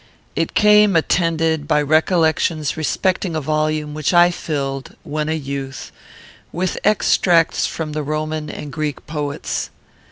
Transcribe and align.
It 0.35 0.55
came 0.55 0.95
attended 0.95 1.67
by 1.67 1.79
recollections 1.83 2.75
respecting 2.75 3.35
a 3.35 3.39
volume 3.39 3.93
which 3.93 4.15
I 4.15 4.31
filled, 4.31 4.95
when 5.03 5.29
a 5.29 5.35
youth, 5.35 5.91
with 6.51 6.79
extracts 6.83 7.67
from 7.67 7.91
the 7.91 8.01
Roman 8.01 8.49
and 8.49 8.73
Greek 8.73 9.05
poets. 9.05 9.69